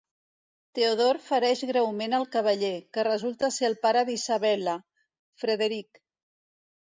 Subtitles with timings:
[0.77, 4.75] Theodore fereix greument el cavaller, que resulta ser el pare d'Isabella,
[5.43, 6.01] Frederic.